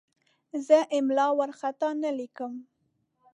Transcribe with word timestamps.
زه 0.67 0.77
املا 0.97 1.27
وارخطا 1.37 1.89
نه 2.03 2.09
لیکم. 2.17 2.53